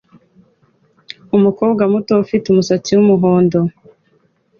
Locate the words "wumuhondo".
2.93-3.59